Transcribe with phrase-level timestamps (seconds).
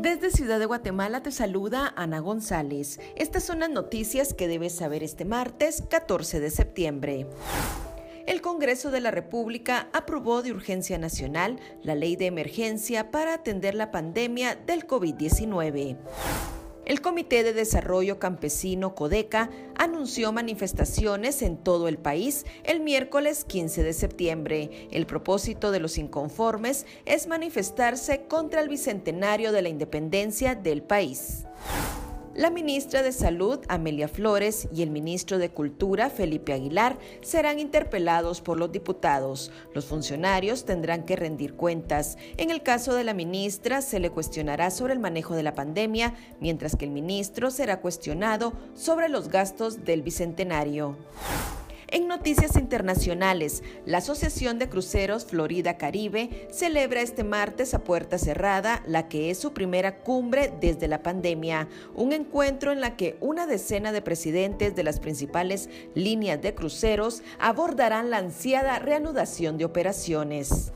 [0.00, 3.00] Desde Ciudad de Guatemala te saluda Ana González.
[3.16, 7.26] Estas son las noticias que debes saber este martes 14 de septiembre.
[8.24, 13.74] El Congreso de la República aprobó de urgencia nacional la ley de emergencia para atender
[13.74, 15.96] la pandemia del COVID-19.
[16.84, 23.82] El Comité de Desarrollo Campesino Codeca anunció manifestaciones en todo el país el miércoles 15
[23.82, 24.88] de septiembre.
[24.90, 31.44] El propósito de los inconformes es manifestarse contra el bicentenario de la independencia del país.
[32.38, 38.42] La ministra de Salud, Amelia Flores, y el ministro de Cultura, Felipe Aguilar, serán interpelados
[38.42, 39.50] por los diputados.
[39.74, 42.16] Los funcionarios tendrán que rendir cuentas.
[42.36, 46.14] En el caso de la ministra, se le cuestionará sobre el manejo de la pandemia,
[46.38, 50.96] mientras que el ministro será cuestionado sobre los gastos del bicentenario.
[51.90, 58.82] En noticias internacionales, la Asociación de Cruceros Florida Caribe celebra este martes a puerta cerrada
[58.86, 63.46] la que es su primera cumbre desde la pandemia, un encuentro en la que una
[63.46, 70.72] decena de presidentes de las principales líneas de cruceros abordarán la ansiada reanudación de operaciones.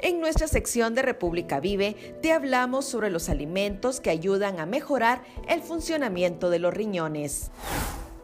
[0.00, 5.22] En nuestra sección de República Vive te hablamos sobre los alimentos que ayudan a mejorar
[5.48, 7.52] el funcionamiento de los riñones.